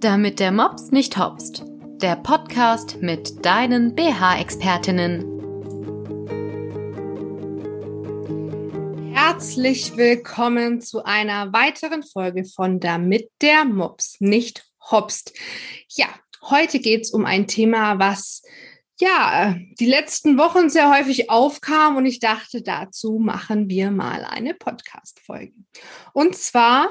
Damit 0.00 0.40
der 0.40 0.50
Mops 0.50 0.92
nicht 0.92 1.18
hopst. 1.18 1.62
Der 2.00 2.16
Podcast 2.16 3.02
mit 3.02 3.44
deinen 3.44 3.94
BH-Expertinnen. 3.94 5.26
Herzlich 9.12 9.98
willkommen 9.98 10.80
zu 10.80 11.04
einer 11.04 11.52
weiteren 11.52 12.02
Folge 12.02 12.46
von 12.46 12.80
Damit 12.80 13.30
der 13.42 13.66
Mops 13.66 14.16
nicht 14.20 14.66
hopst. 14.90 15.38
Ja, 15.90 16.08
heute 16.48 16.78
geht 16.78 17.02
es 17.02 17.10
um 17.10 17.26
ein 17.26 17.46
Thema, 17.46 17.98
was 17.98 18.42
ja, 18.98 19.54
die 19.78 19.86
letzten 19.86 20.38
Wochen 20.38 20.70
sehr 20.70 20.90
häufig 20.90 21.28
aufkam 21.28 21.96
und 21.96 22.06
ich 22.06 22.20
dachte, 22.20 22.62
dazu 22.62 23.18
machen 23.18 23.68
wir 23.68 23.90
mal 23.90 24.24
eine 24.24 24.54
Podcast-Folge. 24.54 25.52
Und 26.14 26.36
zwar 26.36 26.88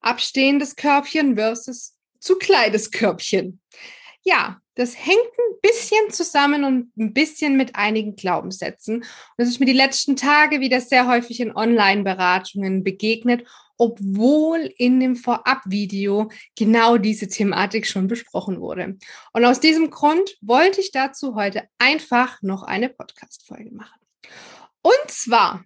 abstehendes 0.00 0.74
Körbchen 0.74 1.36
versus 1.36 1.94
zu 2.22 2.36
kleines 2.36 2.90
Körbchen. 2.90 3.60
Ja, 4.24 4.60
das 4.74 4.96
hängt 4.96 5.18
ein 5.18 5.60
bisschen 5.60 6.10
zusammen 6.10 6.64
und 6.64 6.96
ein 6.96 7.12
bisschen 7.12 7.56
mit 7.56 7.74
einigen 7.74 8.16
Glaubenssätzen. 8.16 8.96
Und 8.96 9.06
das 9.36 9.48
ist 9.48 9.60
mir 9.60 9.66
die 9.66 9.72
letzten 9.72 10.16
Tage 10.16 10.60
wieder 10.60 10.80
sehr 10.80 11.06
häufig 11.06 11.40
in 11.40 11.54
Online-Beratungen 11.54 12.84
begegnet 12.84 13.44
obwohl 13.82 14.72
in 14.78 15.00
dem 15.00 15.16
Vorab-Video 15.16 16.30
genau 16.56 16.98
diese 16.98 17.26
Thematik 17.26 17.84
schon 17.84 18.06
besprochen 18.06 18.60
wurde. 18.60 18.96
Und 19.32 19.44
aus 19.44 19.58
diesem 19.58 19.90
Grund 19.90 20.36
wollte 20.40 20.80
ich 20.80 20.92
dazu 20.92 21.34
heute 21.34 21.64
einfach 21.78 22.40
noch 22.42 22.62
eine 22.62 22.90
Podcast-Folge 22.90 23.72
machen. 23.72 23.98
Und 24.82 25.08
zwar 25.10 25.64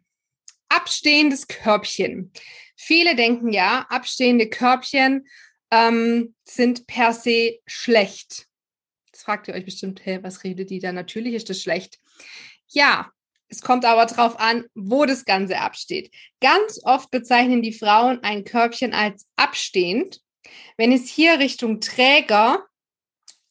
abstehendes 0.71 1.47
Körbchen. 1.47 2.33
Viele 2.75 3.17
denken 3.17 3.53
ja, 3.53 3.85
abstehende 3.91 4.49
Körbchen 4.49 5.27
ähm, 5.71 6.35
sind 6.45 6.87
per 6.87 7.13
se 7.13 7.59
schlecht. 7.67 8.47
Jetzt 9.07 9.23
fragt 9.23 9.49
ihr 9.49 9.55
euch 9.55 9.65
bestimmt, 9.65 10.05
hey, 10.05 10.23
was 10.23 10.45
redet 10.45 10.71
die 10.71 10.79
da? 10.79 10.93
Natürlich 10.93 11.35
ist 11.35 11.51
das 11.51 11.61
schlecht. 11.61 11.99
Ja, 12.69 13.11
es 13.49 13.61
kommt 13.63 13.85
aber 13.85 14.07
darauf 14.07 14.39
an, 14.39 14.65
wo 14.75 15.05
das 15.05 15.25
Ganze 15.25 15.59
absteht. 15.59 16.13
Ganz 16.41 16.81
oft 16.83 17.11
bezeichnen 17.11 17.63
die 17.63 17.73
Frauen 17.73 18.23
ein 18.23 18.45
Körbchen 18.45 18.93
als 18.93 19.27
abstehend, 19.37 20.21
wenn 20.77 20.93
es 20.93 21.09
hier 21.09 21.39
Richtung 21.39 21.81
Träger 21.81 22.67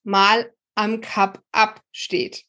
mal 0.04 0.54
am 0.76 1.02
Cup 1.02 1.42
absteht. 1.52 2.44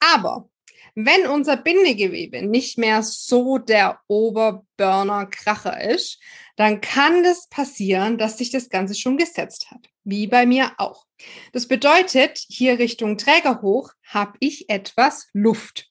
Aber 0.00 0.48
wenn 0.94 1.26
unser 1.26 1.56
Bindegewebe 1.56 2.42
nicht 2.42 2.78
mehr 2.78 3.02
so 3.02 3.58
der 3.58 4.00
Oberburner-Kracher 4.08 5.80
ist, 5.90 6.20
dann 6.56 6.80
kann 6.80 7.22
das 7.22 7.48
passieren, 7.48 8.18
dass 8.18 8.38
sich 8.38 8.50
das 8.50 8.68
Ganze 8.68 8.94
schon 8.94 9.16
gesetzt 9.16 9.70
hat. 9.70 9.86
Wie 10.04 10.26
bei 10.26 10.46
mir 10.46 10.72
auch. 10.78 11.06
Das 11.52 11.68
bedeutet, 11.68 12.38
hier 12.48 12.78
Richtung 12.78 13.18
Träger 13.18 13.62
hoch 13.62 13.92
habe 14.04 14.36
ich 14.40 14.68
etwas 14.68 15.28
Luft. 15.32 15.90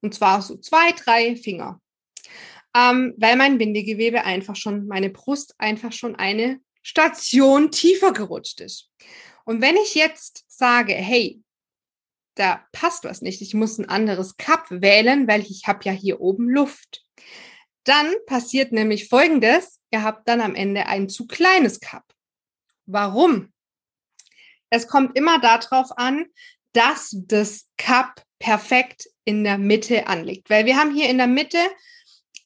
Und 0.00 0.14
zwar 0.14 0.42
so 0.42 0.56
zwei, 0.56 0.92
drei 0.92 1.36
Finger. 1.36 1.80
Ähm, 2.76 3.14
weil 3.16 3.36
mein 3.36 3.58
Bindegewebe 3.58 4.24
einfach 4.24 4.56
schon, 4.56 4.86
meine 4.86 5.10
Brust 5.10 5.54
einfach 5.58 5.92
schon 5.92 6.16
eine 6.16 6.60
Station 6.82 7.70
tiefer 7.70 8.12
gerutscht 8.12 8.60
ist. 8.60 8.90
Und 9.44 9.60
wenn 9.62 9.76
ich 9.76 9.94
jetzt 9.94 10.44
sage, 10.48 10.92
hey, 10.92 11.40
da 12.36 12.64
passt 12.70 13.04
was 13.04 13.22
nicht, 13.22 13.42
ich 13.42 13.54
muss 13.54 13.78
ein 13.78 13.88
anderes 13.88 14.36
Cup 14.36 14.66
wählen, 14.70 15.26
weil 15.26 15.40
ich 15.42 15.66
habe 15.66 15.80
ja 15.82 15.92
hier 15.92 16.20
oben 16.20 16.48
Luft. 16.48 17.04
Dann 17.84 18.12
passiert 18.26 18.72
nämlich 18.72 19.08
Folgendes, 19.08 19.80
ihr 19.90 20.02
habt 20.02 20.28
dann 20.28 20.40
am 20.40 20.54
Ende 20.54 20.86
ein 20.86 21.08
zu 21.08 21.26
kleines 21.26 21.80
Cup. 21.80 22.04
Warum? 22.84 23.52
Es 24.70 24.86
kommt 24.86 25.16
immer 25.16 25.40
darauf 25.40 25.96
an, 25.96 26.26
dass 26.72 27.16
das 27.26 27.68
Cup 27.78 28.22
perfekt 28.38 29.08
in 29.24 29.44
der 29.44 29.58
Mitte 29.58 30.06
anliegt. 30.06 30.50
Weil 30.50 30.66
wir 30.66 30.76
haben 30.76 30.94
hier 30.94 31.08
in 31.08 31.18
der 31.18 31.26
Mitte 31.26 31.58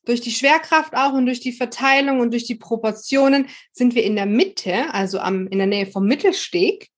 durch 0.04 0.20
die 0.20 0.30
Schwerkraft 0.30 0.94
auch 0.94 1.12
und 1.12 1.26
durch 1.26 1.40
die 1.40 1.52
Verteilung 1.52 2.20
und 2.20 2.30
durch 2.30 2.44
die 2.44 2.54
Proportionen 2.54 3.48
sind 3.72 3.94
wir 3.94 4.04
in 4.04 4.16
der 4.16 4.26
Mitte, 4.26 4.92
also 4.94 5.18
am, 5.18 5.46
in 5.48 5.58
der 5.58 5.66
Nähe 5.66 5.86
vom 5.86 6.06
Mittelsteg, 6.06 6.88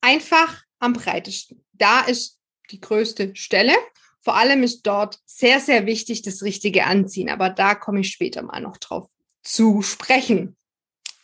einfach 0.00 0.62
am 0.78 0.92
breitesten. 0.92 1.61
Da 1.72 2.00
ist 2.00 2.38
die 2.70 2.80
größte 2.80 3.34
Stelle. 3.36 3.74
Vor 4.20 4.36
allem 4.36 4.62
ist 4.62 4.82
dort 4.82 5.18
sehr, 5.24 5.60
sehr 5.60 5.86
wichtig 5.86 6.22
das 6.22 6.42
richtige 6.42 6.84
Anziehen. 6.84 7.28
Aber 7.28 7.50
da 7.50 7.74
komme 7.74 8.00
ich 8.00 8.10
später 8.10 8.42
mal 8.42 8.60
noch 8.60 8.76
drauf 8.76 9.08
zu 9.42 9.82
sprechen. 9.82 10.56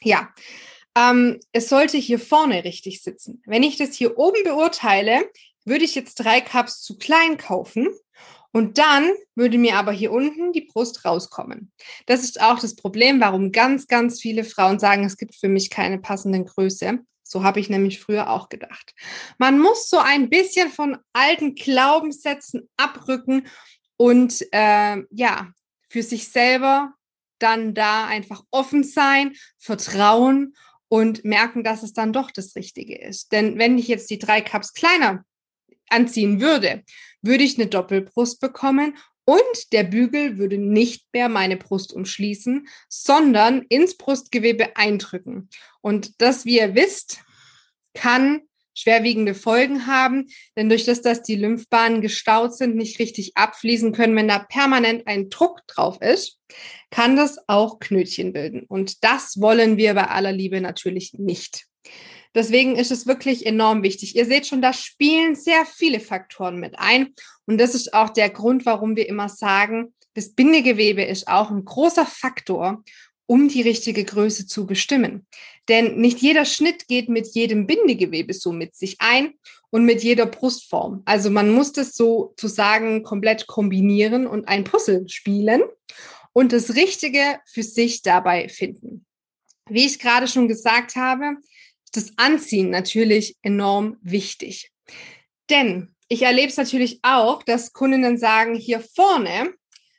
Ja, 0.01 0.33
ähm, 0.97 1.39
es 1.53 1.69
sollte 1.69 1.97
hier 1.97 2.19
vorne 2.19 2.65
richtig 2.65 3.03
sitzen. 3.03 3.43
Wenn 3.47 3.63
ich 3.63 3.77
das 3.77 3.95
hier 3.95 4.19
oben 4.19 4.43
beurteile, 4.45 5.31
würde 5.65 5.85
ich 5.85 5.95
jetzt 5.95 6.17
drei 6.17 6.41
Cups 6.41 6.81
zu 6.81 6.99
klein 6.99 7.37
kaufen 7.37 7.89
und 8.53 8.79
dann 8.79 9.11
würde 9.35 9.59
mir 9.59 9.77
aber 9.77 9.93
hier 9.93 10.11
unten 10.11 10.53
die 10.53 10.63
Brust 10.63 11.05
rauskommen. 11.05 11.71
Das 12.07 12.25
ist 12.25 12.41
auch 12.41 12.59
das 12.59 12.75
Problem, 12.75 13.21
warum 13.21 13.53
ganz, 13.53 13.87
ganz 13.87 14.21
viele 14.21 14.45
Frauen 14.45 14.79
sagen, 14.79 15.05
es 15.05 15.17
gibt 15.17 15.35
für 15.35 15.49
mich 15.49 15.71
keine 15.71 15.99
passenden 15.99 16.47
Größe. 16.47 17.01
So 17.29 17.45
habe 17.45 17.61
ich 17.61 17.69
nämlich 17.69 18.01
früher 18.01 18.31
auch 18.31 18.49
gedacht. 18.49 18.95
Man 19.37 19.59
muss 19.59 19.89
so 19.91 19.99
ein 19.99 20.31
bisschen 20.31 20.71
von 20.71 20.97
alten 21.13 21.55
Glaubenssätzen 21.55 22.69
abrücken 22.79 23.47
und 23.99 24.43
äh, 24.53 25.03
ja, 25.11 25.53
für 25.89 26.03
sich 26.03 26.29
selber 26.29 26.95
dann 27.39 27.75
da 27.75 28.07
einfach 28.07 28.43
offen 28.51 28.83
sein, 28.83 29.35
vertrauen 29.59 30.55
und 30.89 31.25
merken, 31.25 31.63
dass 31.65 31.83
es 31.83 31.93
dann 31.93 32.15
doch 32.15 32.31
das 32.31 32.57
Richtige 32.57 32.99
ist. 32.99 33.31
Denn 33.33 33.59
wenn 33.59 33.77
ich 33.77 33.89
jetzt 33.89 34.11
die 34.11 34.19
drei 34.19 34.41
Cups 34.41 34.73
kleiner 34.73 35.23
anziehen 35.91 36.41
würde, 36.41 36.83
würde 37.21 37.45
ich 37.45 37.59
eine 37.59 37.69
Doppelbrust 37.69 38.41
bekommen 38.41 38.97
und 39.29 39.73
der 39.75 39.83
Bügel 39.85 40.39
würde 40.39 40.57
nicht 40.57 41.05
mehr 41.13 41.29
meine 41.29 41.59
Brust 41.59 41.93
umschließen, 41.93 42.67
sondern 42.89 43.61
ins 43.69 43.99
Brustgewebe 43.99 44.75
eindrücken. 44.75 45.51
Und 45.83 46.23
das, 46.23 46.47
wie 46.47 46.57
ihr 46.57 46.75
wisst, 46.75 47.19
kann 47.93 48.41
schwerwiegende 48.73 49.35
Folgen 49.35 49.87
haben, 49.87 50.29
denn 50.57 50.71
durch 50.71 50.87
das, 50.87 51.03
dass 51.03 51.21
die 51.23 51.35
Lymphbahnen 51.35 52.01
gestaut 52.01 52.57
sind, 52.57 52.75
nicht 52.75 53.01
richtig 53.01 53.33
abfließen 53.35 53.93
können, 53.93 54.17
wenn 54.17 54.29
da 54.29 54.39
permanent 54.39 55.07
ein 55.07 55.29
Druck 55.29 55.61
drauf 55.67 56.01
ist, 56.01 56.39
kann 56.91 57.15
das 57.15 57.37
auch 57.49 57.81
Knötchen 57.81 58.33
bilden. 58.33 58.63
Und 58.67 59.05
das 59.05 59.39
wollen 59.43 59.77
wir 59.77 59.93
bei 59.93 60.07
aller 60.07 60.33
Liebe 60.33 60.63
natürlich 60.63 61.13
nicht. 61.13 61.67
Deswegen 62.35 62.77
ist 62.77 62.91
es 62.91 63.07
wirklich 63.07 63.47
enorm 63.47 63.83
wichtig. 63.83 64.17
Ihr 64.17 64.27
seht 64.27 64.47
schon, 64.47 64.63
da 64.63 64.73
spielen 64.73 65.35
sehr 65.35 65.65
viele 65.65 66.01
Faktoren 66.01 66.59
mit 66.59 66.79
ein. 66.79 67.15
Und 67.47 67.59
das 67.59 67.75
ist 67.75 67.95
auch 67.95 68.11
der 68.11 68.31
Grund, 68.31 68.67
warum 68.67 68.97
wir 68.97 69.09
immer 69.09 69.29
sagen, 69.29 69.95
das 70.15 70.31
Bindegewebe 70.31 71.03
ist 71.03 71.29
auch 71.29 71.51
ein 71.51 71.65
großer 71.65 72.05
Faktor, 72.05 72.83
um 73.27 73.49
die 73.49 73.63
richtige 73.63 74.05
Größe 74.05 74.47
zu 74.47 74.67
bestimmen. 74.67 75.27
Denn 75.69 76.01
nicht 76.01 76.19
jeder 76.19 76.45
Schnitt 76.45 76.89
geht 76.89 77.09
mit 77.09 77.27
jedem 77.35 77.67
Bindegewebe 77.67 78.33
so 78.33 78.53
mit 78.53 78.75
sich 78.75 78.97
ein 79.01 79.35
und 79.71 79.85
mit 79.85 80.03
jeder 80.03 80.27
Brustform. 80.27 81.03
Also 81.05 81.31
man 81.31 81.51
muss 81.51 81.73
das 81.73 81.95
sozusagen 81.95 83.03
komplett 83.03 83.47
kombinieren 83.47 84.27
und 84.27 84.49
ein 84.49 84.65
Puzzle 84.65 85.09
spielen 85.09 85.63
und 86.33 86.53
das 86.53 86.75
Richtige 86.75 87.41
für 87.47 87.63
sich 87.63 88.03
dabei 88.03 88.49
finden. 88.49 89.05
Wie 89.69 89.85
ich 89.85 89.99
gerade 89.99 90.27
schon 90.27 90.49
gesagt 90.49 90.97
habe, 90.97 91.37
das 91.97 92.13
Anziehen 92.17 92.71
natürlich 92.71 93.37
enorm 93.43 93.97
wichtig. 94.03 94.73
Denn 95.51 95.95
ich 96.09 96.23
erlebe 96.23 96.49
es 96.49 96.57
natürlich 96.57 97.01
auch, 97.03 97.43
dass 97.43 97.73
Kundinnen 97.73 98.19
sagen, 98.19 98.55
hier 98.55 98.81
vorne 98.81 99.53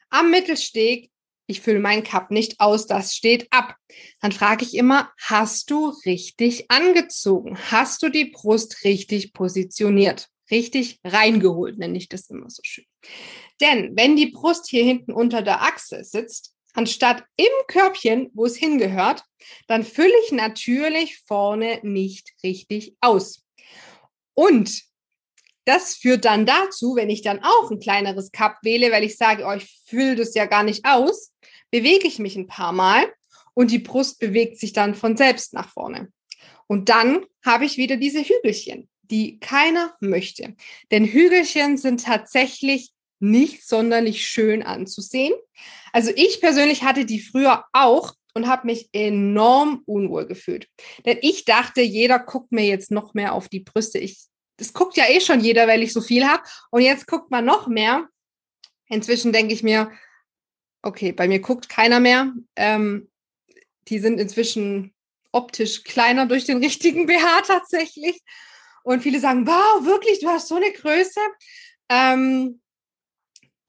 am 0.10 0.32
Mittelsteg, 0.32 1.12
ich 1.46 1.62
fülle 1.62 1.80
meinen 1.80 2.04
Cup 2.04 2.30
nicht 2.30 2.60
aus, 2.60 2.86
das 2.86 3.16
steht 3.16 3.48
ab. 3.52 3.76
Dann 4.22 4.32
frage 4.32 4.64
ich 4.64 4.76
immer, 4.76 5.12
hast 5.20 5.72
du 5.72 5.90
richtig 6.06 6.70
angezogen? 6.70 7.58
Hast 7.72 8.04
du 8.04 8.10
die 8.10 8.26
Brust 8.26 8.84
richtig 8.84 9.34
positioniert? 9.34 10.28
Richtig 10.52 11.00
reingeholt, 11.04 11.78
nenne 11.78 11.98
ich 11.98 12.08
das 12.08 12.30
immer 12.30 12.50
so 12.50 12.62
schön. 12.64 12.86
Denn 13.62 13.96
wenn 13.96 14.16
die 14.16 14.28
Brust 14.28 14.68
hier 14.68 14.84
hinten 14.84 15.12
unter 15.12 15.42
der 15.42 15.62
Achse 15.62 16.04
sitzt, 16.04 16.54
anstatt 16.74 17.24
im 17.36 17.52
Körbchen, 17.68 18.30
wo 18.34 18.46
es 18.46 18.56
hingehört, 18.56 19.24
dann 19.68 19.84
fülle 19.84 20.14
ich 20.26 20.32
natürlich 20.32 21.20
vorne 21.26 21.80
nicht 21.84 22.34
richtig 22.44 22.96
aus. 23.02 23.46
Und 24.34 24.84
das 25.66 25.96
führt 25.96 26.26
dann 26.26 26.46
dazu, 26.46 26.96
wenn 26.96 27.10
ich 27.10 27.22
dann 27.22 27.44
auch 27.44 27.70
ein 27.70 27.80
kleineres 27.80 28.32
Cup 28.32 28.58
wähle, 28.64 28.92
weil 28.92 29.04
ich 29.04 29.18
sage, 29.18 29.46
oh, 29.46 29.54
ich 29.54 29.82
fülle 29.86 30.16
das 30.16 30.34
ja 30.34 30.46
gar 30.46 30.64
nicht 30.64 30.86
aus, 30.86 31.32
bewege 31.70 32.08
ich 32.08 32.20
mich 32.20 32.36
ein 32.36 32.48
paar 32.48 32.72
Mal 32.72 33.12
und 33.54 33.72
die 33.72 33.80
Brust 33.80 34.20
bewegt 34.20 34.60
sich 34.60 34.74
dann 34.74 34.96
von 34.96 35.18
selbst 35.18 35.54
nach 35.54 35.70
vorne. 35.70 36.12
Und 36.68 36.90
dann 36.90 37.26
habe 37.46 37.66
ich 37.66 37.78
wieder 37.78 37.98
diese 37.98 38.24
Hügelchen, 38.24 38.90
die 39.02 39.40
keiner 39.40 39.96
möchte. 40.00 40.56
Denn 40.92 41.06
Hügelchen 41.06 41.78
sind 41.78 42.04
tatsächlich 42.04 42.92
nicht 43.20 43.68
sonderlich 43.68 44.28
schön 44.28 44.64
anzusehen. 44.64 45.34
Also 45.92 46.12
ich 46.16 46.42
persönlich 46.42 46.84
hatte 46.84 47.06
die 47.06 47.20
früher 47.20 47.66
auch 47.74 48.14
und 48.34 48.48
habe 48.48 48.68
mich 48.68 48.90
enorm 48.94 49.84
unwohl 49.86 50.26
gefühlt. 50.26 50.68
Denn 51.06 51.18
ich 51.22 51.46
dachte, 51.46 51.82
jeder 51.82 52.20
guckt 52.20 52.52
mir 52.52 52.66
jetzt 52.66 52.92
noch 52.92 53.14
mehr 53.14 53.34
auf 53.34 53.50
die 53.50 53.60
Brüste. 53.60 53.98
Ich, 53.98 54.20
das 54.58 54.74
guckt 54.74 54.98
ja 54.98 55.06
eh 55.10 55.20
schon 55.20 55.40
jeder, 55.40 55.68
weil 55.68 55.84
ich 55.84 55.94
so 55.94 56.02
viel 56.02 56.26
habe. 56.26 56.44
Und 56.72 56.82
jetzt 56.82 57.08
guckt 57.08 57.32
man 57.32 57.46
noch 57.46 57.68
mehr. 57.68 58.08
Inzwischen 58.88 59.34
denke 59.34 59.54
ich 59.54 59.64
mir, 59.64 59.92
okay, 60.82 61.12
bei 61.12 61.28
mir 61.28 61.40
guckt 61.40 61.70
keiner 61.70 62.00
mehr. 62.00 62.34
Ähm, 62.56 63.10
die 63.88 64.00
sind 64.00 64.20
inzwischen 64.20 64.94
optisch 65.32 65.84
kleiner 65.84 66.26
durch 66.26 66.46
den 66.46 66.58
richtigen 66.58 67.06
BH 67.06 67.42
tatsächlich. 67.48 68.22
Und 68.84 69.02
viele 69.04 69.20
sagen, 69.20 69.46
wow, 69.46 69.86
wirklich, 69.86 70.20
du 70.20 70.30
hast 70.30 70.48
so 70.48 70.56
eine 70.56 70.72
Größe. 70.72 71.20
Ähm, 71.90 72.62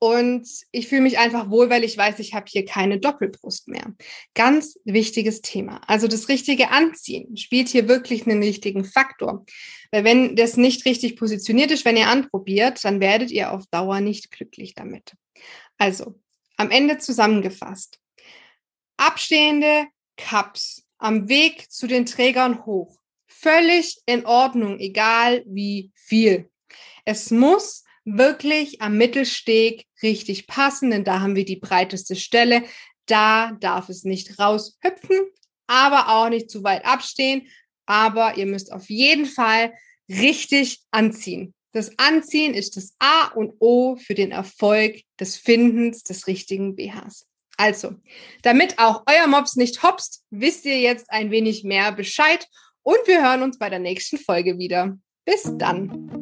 und 0.03 0.47
ich 0.71 0.87
fühle 0.87 1.01
mich 1.01 1.19
einfach 1.19 1.51
wohl, 1.51 1.69
weil 1.69 1.83
ich 1.83 1.95
weiß, 1.95 2.17
ich 2.17 2.33
habe 2.33 2.47
hier 2.49 2.65
keine 2.65 2.99
Doppelbrust 2.99 3.67
mehr. 3.67 3.93
Ganz 4.33 4.75
wichtiges 4.83 5.41
Thema. 5.41 5.79
Also 5.85 6.07
das 6.07 6.27
richtige 6.27 6.71
Anziehen 6.71 7.37
spielt 7.37 7.69
hier 7.69 7.87
wirklich 7.87 8.25
einen 8.25 8.41
wichtigen 8.41 8.83
Faktor. 8.83 9.45
Weil 9.91 10.03
wenn 10.03 10.35
das 10.35 10.57
nicht 10.57 10.85
richtig 10.85 11.17
positioniert 11.17 11.69
ist, 11.69 11.85
wenn 11.85 11.97
ihr 11.97 12.07
anprobiert, 12.07 12.83
dann 12.83 12.99
werdet 12.99 13.29
ihr 13.29 13.51
auf 13.51 13.67
Dauer 13.67 14.01
nicht 14.01 14.31
glücklich 14.31 14.73
damit. 14.73 15.13
Also 15.77 16.19
am 16.57 16.71
Ende 16.71 16.97
zusammengefasst. 16.97 17.99
Abstehende 18.97 19.85
Cups 20.17 20.83
am 20.97 21.29
Weg 21.29 21.71
zu 21.71 21.85
den 21.85 22.07
Trägern 22.07 22.65
hoch. 22.65 22.97
Völlig 23.27 24.01
in 24.07 24.25
Ordnung, 24.25 24.79
egal 24.79 25.43
wie 25.45 25.91
viel. 25.93 26.49
Es 27.05 27.29
muss 27.29 27.83
wirklich 28.05 28.81
am 28.81 28.97
Mittelsteg 28.97 29.85
richtig 30.01 30.47
passen, 30.47 30.91
denn 30.91 31.03
da 31.03 31.21
haben 31.21 31.35
wir 31.35 31.45
die 31.45 31.57
breiteste 31.57 32.15
Stelle. 32.15 32.63
Da 33.05 33.51
darf 33.59 33.89
es 33.89 34.03
nicht 34.03 34.39
raushüpfen, 34.39 35.19
aber 35.67 36.09
auch 36.09 36.29
nicht 36.29 36.49
zu 36.49 36.63
weit 36.63 36.85
abstehen. 36.85 37.47
Aber 37.85 38.37
ihr 38.37 38.45
müsst 38.45 38.71
auf 38.71 38.89
jeden 38.89 39.25
Fall 39.25 39.73
richtig 40.09 40.81
anziehen. 40.91 41.53
Das 41.73 41.97
Anziehen 41.97 42.53
ist 42.53 42.75
das 42.75 42.95
A 42.99 43.27
und 43.27 43.53
O 43.59 43.95
für 43.95 44.13
den 44.13 44.31
Erfolg 44.31 45.01
des 45.19 45.37
Findens 45.37 46.03
des 46.03 46.27
richtigen 46.27 46.75
BHs. 46.75 47.27
Also, 47.57 47.95
damit 48.41 48.79
auch 48.79 49.03
euer 49.07 49.27
Mops 49.27 49.55
nicht 49.55 49.83
hopst, 49.83 50.23
wisst 50.31 50.65
ihr 50.65 50.79
jetzt 50.79 51.09
ein 51.09 51.31
wenig 51.31 51.63
mehr 51.63 51.91
Bescheid 51.91 52.47
und 52.83 52.97
wir 53.05 53.21
hören 53.23 53.43
uns 53.43 53.57
bei 53.57 53.69
der 53.69 53.79
nächsten 53.79 54.17
Folge 54.17 54.57
wieder. 54.57 54.97
Bis 55.25 55.43
dann. 55.57 56.20